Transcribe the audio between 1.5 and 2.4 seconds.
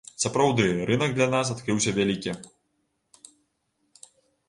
адкрыўся вялікі.